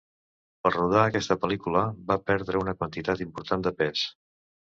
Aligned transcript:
Per 0.61 0.69
rodar 0.75 1.01
aquesta 1.09 1.37
pel·lícula 1.43 1.83
va 2.09 2.17
perdre 2.31 2.61
una 2.63 2.75
quantitat 2.79 3.21
important 3.29 3.67
de 3.67 3.75
pes. 3.83 4.09